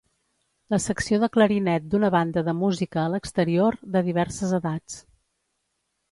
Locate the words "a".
3.03-3.11